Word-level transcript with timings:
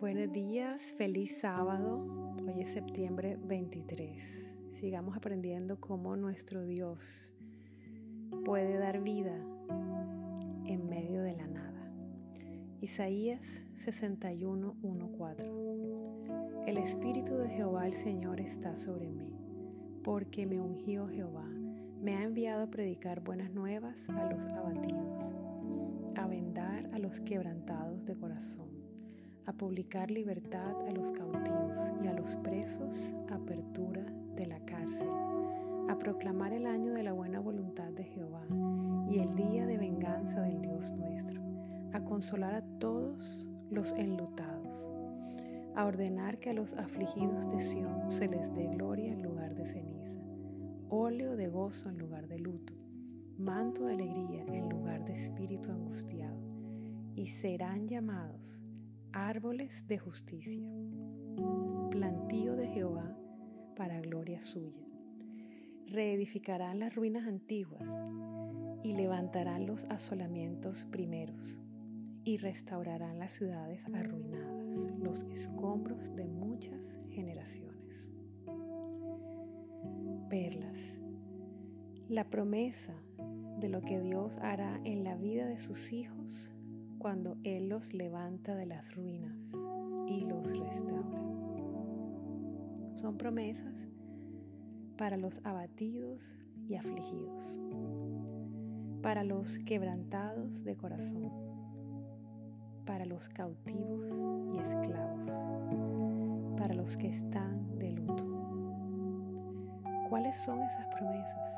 Buenos 0.00 0.32
días, 0.32 0.94
feliz 0.96 1.40
sábado. 1.40 2.06
Hoy 2.46 2.60
es 2.60 2.68
septiembre 2.68 3.36
23. 3.42 4.56
Sigamos 4.70 5.16
aprendiendo 5.16 5.80
cómo 5.80 6.14
nuestro 6.14 6.64
Dios 6.64 7.34
puede 8.44 8.78
dar 8.78 9.02
vida 9.02 9.34
en 10.64 10.88
medio 10.88 11.22
de 11.22 11.34
la 11.34 11.48
nada. 11.48 11.92
Isaías 12.80 13.66
61, 13.74 14.76
4. 15.18 16.64
El 16.68 16.78
Espíritu 16.78 17.36
de 17.36 17.48
Jehová 17.48 17.88
el 17.88 17.94
Señor 17.94 18.40
está 18.40 18.76
sobre 18.76 19.10
mí, 19.10 19.32
porque 20.04 20.46
me 20.46 20.60
ungió 20.60 21.08
Jehová, 21.08 21.48
me 22.00 22.14
ha 22.14 22.22
enviado 22.22 22.62
a 22.62 22.70
predicar 22.70 23.20
buenas 23.20 23.50
nuevas 23.50 24.08
a 24.10 24.32
los 24.32 24.46
abatidos, 24.46 25.28
a 26.14 26.28
vendar 26.28 26.88
a 26.92 27.00
los 27.00 27.18
quebrantados 27.18 28.06
de 28.06 28.14
corazón 28.14 28.77
a 29.48 29.52
publicar 29.54 30.10
libertad 30.10 30.76
a 30.86 30.92
los 30.92 31.10
cautivos 31.10 31.78
y 32.04 32.06
a 32.06 32.12
los 32.12 32.36
presos, 32.36 33.14
apertura 33.30 34.04
de 34.36 34.44
la 34.44 34.60
cárcel, 34.60 35.08
a 35.88 35.98
proclamar 35.98 36.52
el 36.52 36.66
año 36.66 36.92
de 36.92 37.02
la 37.02 37.14
buena 37.14 37.40
voluntad 37.40 37.90
de 37.92 38.04
Jehová 38.04 38.44
y 39.08 39.20
el 39.20 39.34
día 39.34 39.64
de 39.64 39.78
venganza 39.78 40.42
del 40.42 40.60
Dios 40.60 40.92
nuestro, 40.92 41.40
a 41.94 42.04
consolar 42.04 42.56
a 42.56 42.78
todos 42.78 43.46
los 43.70 43.92
enlutados, 43.92 44.90
a 45.74 45.86
ordenar 45.86 46.38
que 46.40 46.50
a 46.50 46.54
los 46.54 46.74
afligidos 46.74 47.48
de 47.48 47.60
Sión 47.60 48.12
se 48.12 48.28
les 48.28 48.54
dé 48.54 48.66
gloria 48.66 49.14
en 49.14 49.22
lugar 49.22 49.54
de 49.54 49.64
ceniza, 49.64 50.20
óleo 50.90 51.36
de 51.36 51.48
gozo 51.48 51.88
en 51.88 51.96
lugar 51.96 52.28
de 52.28 52.38
luto, 52.38 52.74
manto 53.38 53.86
de 53.86 53.94
alegría 53.94 54.44
en 54.44 54.68
lugar 54.68 55.06
de 55.06 55.14
espíritu 55.14 55.70
angustiado, 55.70 56.36
y 57.14 57.24
serán 57.24 57.88
llamados 57.88 58.62
árboles 59.12 59.86
de 59.86 59.98
justicia, 59.98 60.66
plantío 61.90 62.56
de 62.56 62.68
Jehová 62.68 63.16
para 63.76 64.00
gloria 64.00 64.40
suya. 64.40 64.82
Reedificarán 65.86 66.80
las 66.80 66.94
ruinas 66.94 67.26
antiguas 67.26 67.88
y 68.82 68.94
levantarán 68.94 69.66
los 69.66 69.84
asolamientos 69.84 70.84
primeros 70.84 71.56
y 72.24 72.36
restaurarán 72.36 73.18
las 73.18 73.32
ciudades 73.32 73.86
arruinadas, 73.94 74.92
los 74.98 75.22
escombros 75.30 76.14
de 76.14 76.26
muchas 76.26 77.00
generaciones. 77.08 78.10
Perlas. 80.28 80.78
La 82.08 82.28
promesa 82.28 82.94
de 83.60 83.68
lo 83.68 83.82
que 83.82 84.00
Dios 84.00 84.38
hará 84.38 84.80
en 84.84 85.04
la 85.04 85.16
vida 85.16 85.46
de 85.46 85.58
sus 85.58 85.92
hijos 85.92 86.52
cuando 86.98 87.36
Él 87.44 87.68
los 87.68 87.94
levanta 87.94 88.54
de 88.54 88.66
las 88.66 88.94
ruinas 88.94 89.36
y 90.06 90.20
los 90.22 90.50
restaura. 90.58 91.22
Son 92.94 93.16
promesas 93.16 93.86
para 94.96 95.16
los 95.16 95.40
abatidos 95.44 96.40
y 96.66 96.74
afligidos, 96.74 97.60
para 99.00 99.22
los 99.22 99.58
quebrantados 99.60 100.64
de 100.64 100.76
corazón, 100.76 101.32
para 102.84 103.04
los 103.04 103.28
cautivos 103.28 104.06
y 104.52 104.58
esclavos, 104.58 105.30
para 106.56 106.74
los 106.74 106.96
que 106.96 107.08
están 107.08 107.78
de 107.78 107.92
luto. 107.92 108.26
¿Cuáles 110.08 110.36
son 110.36 110.60
esas 110.62 110.86
promesas? 110.88 111.48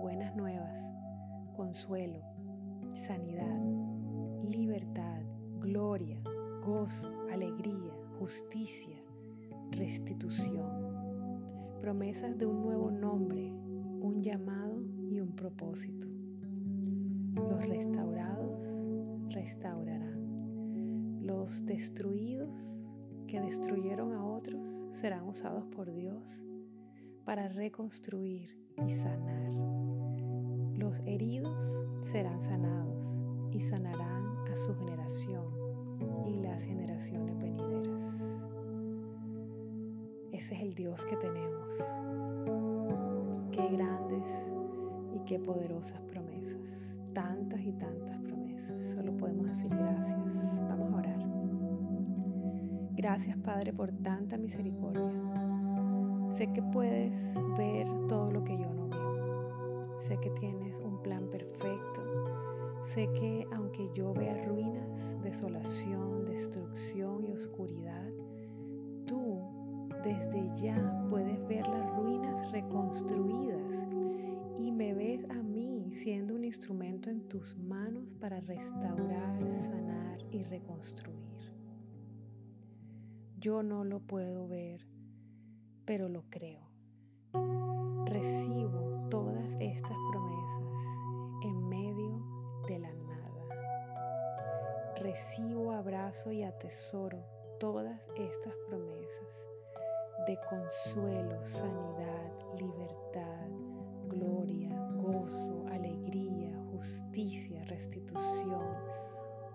Buenas 0.00 0.34
nuevas, 0.34 0.90
consuelo, 1.54 2.22
sanidad, 2.96 3.87
libertad, 4.48 5.22
gloria, 5.60 6.18
gozo, 6.64 7.10
alegría, 7.30 7.92
justicia, 8.18 8.96
restitución. 9.70 10.68
Promesas 11.80 12.36
de 12.38 12.46
un 12.46 12.62
nuevo 12.62 12.90
nombre, 12.90 13.52
un 13.52 14.22
llamado 14.22 14.82
y 15.10 15.20
un 15.20 15.34
propósito. 15.34 16.08
Los 17.34 17.64
restaurados 17.66 18.64
restaurarán. 19.30 21.20
Los 21.22 21.64
destruidos 21.64 22.58
que 23.26 23.40
destruyeron 23.40 24.12
a 24.14 24.24
otros 24.24 24.66
serán 24.90 25.28
usados 25.28 25.64
por 25.66 25.92
Dios 25.92 26.42
para 27.24 27.48
reconstruir 27.48 28.58
y 28.84 28.88
sanar. 28.88 29.52
Los 30.74 31.00
heridos 31.00 31.84
serán 32.00 32.40
sanados 32.40 33.18
y 33.52 33.60
sanarán 33.60 34.17
a 34.50 34.56
su 34.56 34.74
generación 34.74 35.44
y 36.26 36.38
las 36.38 36.64
generaciones 36.64 37.38
venideras. 37.38 38.38
Ese 40.32 40.54
es 40.54 40.62
el 40.62 40.74
Dios 40.74 41.04
que 41.04 41.16
tenemos. 41.16 41.72
Qué 43.52 43.68
grandes 43.68 44.52
y 45.14 45.20
qué 45.24 45.38
poderosas 45.38 46.00
promesas. 46.02 47.00
Tantas 47.12 47.60
y 47.60 47.72
tantas 47.72 48.18
promesas. 48.20 48.84
Solo 48.84 49.16
podemos 49.16 49.46
decir 49.46 49.70
gracias. 49.70 50.62
Vamos 50.68 50.92
a 50.92 50.96
orar. 50.96 51.18
Gracias 52.92 53.36
Padre 53.38 53.72
por 53.72 53.92
tanta 53.92 54.38
misericordia. 54.38 55.12
Sé 56.30 56.52
que 56.52 56.62
puedes 56.62 57.34
ver 57.56 57.86
todo 58.06 58.30
lo 58.30 58.44
que 58.44 58.56
yo 58.56 58.72
no 58.72 58.88
veo. 58.88 60.00
Sé 60.00 60.18
que 60.18 60.30
tienes 60.30 60.78
un 60.78 61.02
plan 61.02 61.28
perfecto 61.28 62.07
Sé 62.94 63.06
que 63.12 63.46
aunque 63.52 63.90
yo 63.92 64.14
vea 64.14 64.46
ruinas, 64.46 65.22
desolación, 65.22 66.24
destrucción 66.24 67.22
y 67.22 67.32
oscuridad, 67.32 68.08
tú 69.04 69.42
desde 70.02 70.50
ya 70.58 71.04
puedes 71.10 71.46
ver 71.48 71.66
las 71.66 71.86
ruinas 71.96 72.50
reconstruidas 72.50 73.92
y 74.58 74.72
me 74.72 74.94
ves 74.94 75.22
a 75.28 75.42
mí 75.42 75.88
siendo 75.92 76.34
un 76.34 76.44
instrumento 76.44 77.10
en 77.10 77.28
tus 77.28 77.58
manos 77.58 78.14
para 78.14 78.40
restaurar, 78.40 79.46
sanar 79.50 80.20
y 80.30 80.44
reconstruir. 80.44 81.52
Yo 83.38 83.62
no 83.62 83.84
lo 83.84 84.00
puedo 84.00 84.48
ver, 84.48 84.88
pero 85.84 86.08
lo 86.08 86.24
creo. 86.30 86.70
Recibo 88.06 89.06
todas 89.10 89.58
estas 89.60 89.98
promesas 90.10 90.97
recibo, 94.98 95.72
abrazo 95.72 96.32
y 96.32 96.42
atesoro 96.42 97.18
todas 97.58 98.08
estas 98.16 98.54
promesas 98.68 99.48
de 100.26 100.38
consuelo, 100.48 101.44
sanidad, 101.44 102.32
libertad, 102.58 103.48
gloria, 104.08 104.68
gozo, 104.96 105.64
alegría, 105.70 106.52
justicia, 106.72 107.64
restitución, 107.64 108.74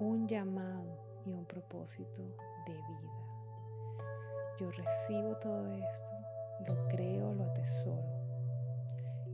un 0.00 0.26
llamado 0.26 0.98
y 1.24 1.32
un 1.32 1.44
propósito 1.46 2.22
de 2.66 2.74
vida. 2.74 4.04
Yo 4.58 4.70
recibo 4.70 5.36
todo 5.36 5.72
esto, 5.72 6.10
lo 6.66 6.88
creo, 6.88 7.32
lo 7.34 7.44
atesoro, 7.44 8.02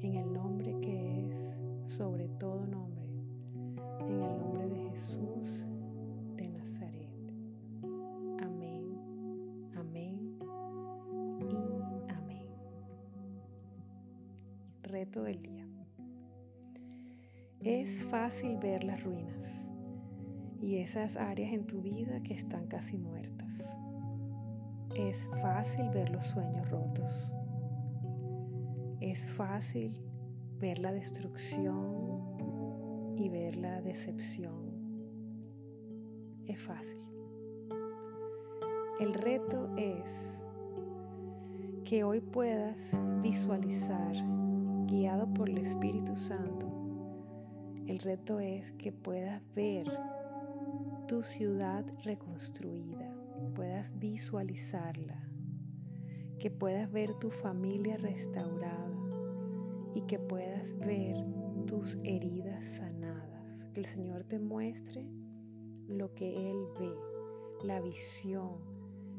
en 0.00 0.14
el 0.16 0.32
nombre 0.32 0.78
que 0.80 1.28
es 1.28 1.58
sobre 1.86 2.28
todo 2.28 2.66
nombre, 2.66 3.08
en 4.00 4.22
el 4.22 4.38
nombre 4.38 4.68
de 4.68 4.90
Jesús 4.90 5.66
reto 15.04 15.22
del 15.22 15.40
día. 15.42 15.66
Es 17.60 18.04
fácil 18.04 18.56
ver 18.56 18.84
las 18.84 19.04
ruinas 19.04 19.70
y 20.62 20.76
esas 20.76 21.18
áreas 21.18 21.52
en 21.52 21.66
tu 21.66 21.82
vida 21.82 22.22
que 22.22 22.32
están 22.32 22.68
casi 22.68 22.96
muertas. 22.96 23.76
Es 24.96 25.26
fácil 25.42 25.90
ver 25.90 26.08
los 26.08 26.24
sueños 26.24 26.70
rotos. 26.70 27.34
Es 29.00 29.26
fácil 29.26 30.00
ver 30.58 30.78
la 30.78 30.90
destrucción 30.90 32.22
y 33.18 33.28
ver 33.28 33.56
la 33.56 33.82
decepción. 33.82 34.72
Es 36.46 36.58
fácil. 36.62 37.00
El 39.00 39.12
reto 39.12 39.68
es 39.76 40.42
que 41.84 42.04
hoy 42.04 42.22
puedas 42.22 42.98
visualizar 43.20 44.43
guiado 44.86 45.32
por 45.32 45.48
el 45.48 45.58
Espíritu 45.58 46.16
Santo, 46.16 46.68
el 47.86 47.98
reto 47.98 48.40
es 48.40 48.72
que 48.72 48.92
puedas 48.92 49.42
ver 49.54 49.86
tu 51.06 51.22
ciudad 51.22 51.84
reconstruida, 52.02 53.14
puedas 53.54 53.98
visualizarla, 53.98 55.28
que 56.38 56.50
puedas 56.50 56.90
ver 56.90 57.14
tu 57.14 57.30
familia 57.30 57.96
restaurada 57.96 58.90
y 59.94 60.02
que 60.02 60.18
puedas 60.18 60.78
ver 60.78 61.16
tus 61.66 61.98
heridas 62.04 62.64
sanadas. 62.64 63.66
Que 63.74 63.80
el 63.80 63.86
Señor 63.86 64.24
te 64.24 64.38
muestre 64.38 65.06
lo 65.88 66.14
que 66.14 66.50
Él 66.50 66.56
ve, 66.78 66.94
la 67.64 67.80
visión 67.80 68.58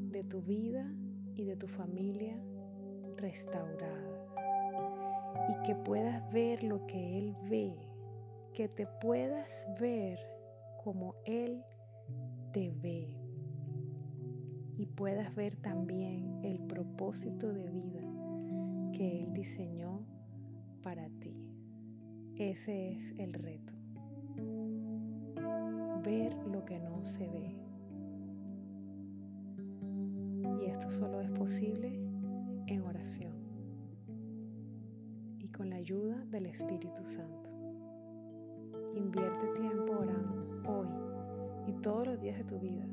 de 0.10 0.24
tu 0.24 0.42
vida 0.42 0.92
y 1.36 1.46
de 1.46 1.56
tu 1.56 1.68
familia 1.68 2.40
restauradas 3.18 4.05
y 5.50 5.64
que 5.64 5.76
puedas 5.76 6.32
ver 6.32 6.64
lo 6.64 6.86
que 6.88 7.18
Él 7.18 7.36
ve, 7.50 7.76
que 8.54 8.68
te 8.68 8.88
puedas 9.02 9.68
ver 9.80 10.20
como 10.84 11.16
Él 11.26 11.64
te 12.52 12.72
ve 12.72 13.16
y 14.78 14.86
puedas 14.88 15.34
ver 15.36 15.56
también 15.56 16.40
el 16.44 16.60
propósito 16.60 17.54
de 17.54 17.70
vida 17.70 18.02
que 18.94 19.22
Él 19.22 19.34
diseñó 19.34 20.06
para 20.82 21.10
ti. 21.10 21.36
Ese 22.36 22.92
es 22.92 23.14
el 23.18 23.34
reto. 23.34 23.74
Ver 26.04 26.36
lo 26.48 26.66
que 26.66 26.80
no 26.80 27.04
se 27.06 27.28
ve. 27.28 27.56
Y 30.62 30.66
esto 30.66 30.90
solo 30.90 31.22
es 31.22 31.32
posible 31.32 32.00
en 32.68 32.82
oración 32.82 33.45
ayuda 35.76 36.26
del 36.26 36.46
Espíritu 36.46 37.04
Santo. 37.04 37.52
Invierte 38.96 39.48
tiempo 39.60 39.92
orando 39.92 40.62
hoy 40.68 40.88
y 41.68 41.74
todos 41.82 42.08
los 42.08 42.20
días 42.20 42.38
de 42.38 42.46
tu 42.46 42.60
vida, 42.60 42.88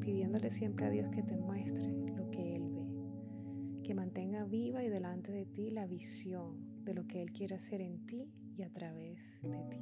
pidiéndole 0.00 0.50
siempre 0.50 0.86
a 0.86 0.90
Dios 0.90 1.08
que 1.10 1.22
te 1.22 1.36
muestre 1.36 1.92
lo 2.16 2.30
que 2.30 2.56
Él 2.56 2.70
ve, 2.70 3.82
que 3.84 3.94
mantenga 3.94 4.44
viva 4.44 4.82
y 4.82 4.88
delante 4.88 5.30
de 5.30 5.46
ti 5.46 5.70
la 5.70 5.86
visión 5.86 6.84
de 6.84 6.94
lo 6.94 7.06
que 7.06 7.22
Él 7.22 7.32
quiere 7.32 7.54
hacer 7.54 7.80
en 7.80 8.04
ti 8.04 8.28
y 8.56 8.62
a 8.62 8.70
través 8.70 9.20
de 9.42 9.64
ti. 9.70 9.80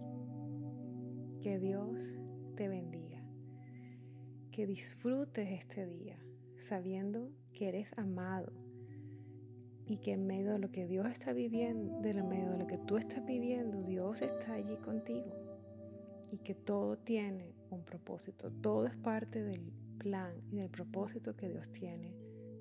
Que 1.40 1.58
Dios 1.58 2.18
te 2.54 2.68
bendiga, 2.68 3.24
que 4.50 4.66
disfrutes 4.66 5.48
este 5.50 5.86
día 5.86 6.18
sabiendo 6.56 7.32
que 7.54 7.68
eres 7.68 7.96
amado 7.96 8.52
y 9.86 9.98
que 9.98 10.12
en 10.12 10.26
medio 10.26 10.52
de 10.52 10.58
lo 10.58 10.70
que 10.70 10.86
Dios 10.86 11.06
está 11.08 11.32
viviendo, 11.32 12.00
de 12.00 12.14
medio 12.22 12.52
de 12.52 12.58
lo 12.58 12.66
que 12.66 12.78
tú 12.78 12.96
estás 12.96 13.24
viviendo, 13.24 13.82
Dios 13.82 14.22
está 14.22 14.54
allí 14.54 14.76
contigo 14.76 15.30
y 16.30 16.38
que 16.38 16.54
todo 16.54 16.96
tiene 16.96 17.54
un 17.70 17.84
propósito, 17.84 18.50
todo 18.50 18.86
es 18.86 18.96
parte 18.96 19.42
del 19.42 19.72
plan 19.98 20.34
y 20.50 20.56
del 20.56 20.70
propósito 20.70 21.36
que 21.36 21.48
Dios 21.48 21.70
tiene 21.70 22.14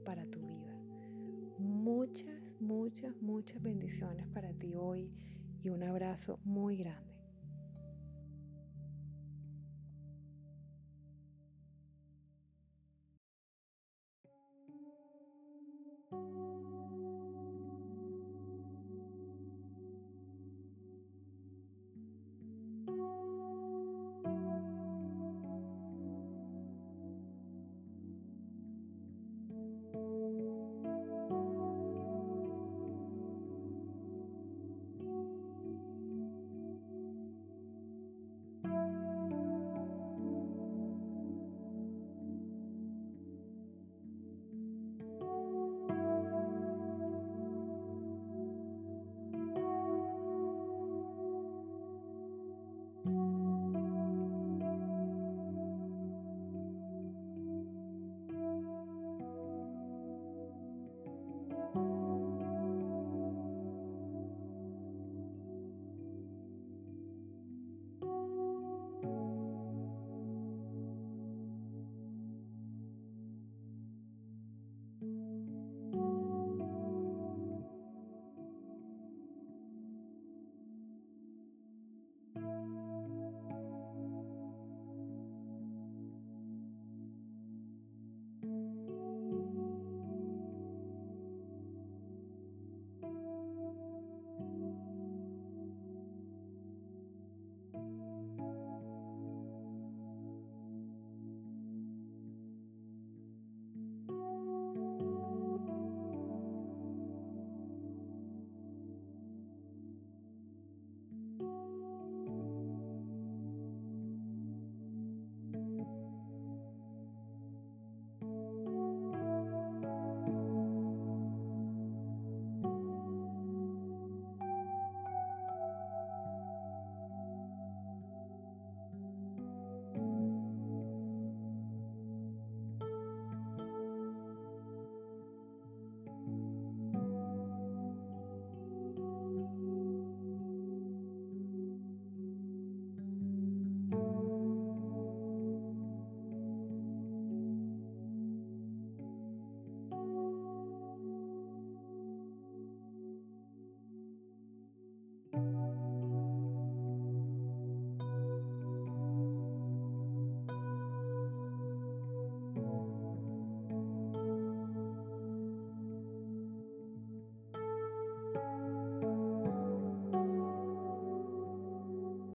para 0.06 0.26
tu 0.26 0.40
vida. 0.40 0.78
Muchas, 1.58 2.56
muchas, 2.60 3.16
muchas 3.22 3.62
bendiciones 3.62 4.28
para 4.28 4.54
ti 4.54 4.76
hoy 4.76 5.10
y 5.64 5.70
un 5.70 5.84
abrazo 5.84 6.40
muy 6.44 6.78
grande. 6.78 7.11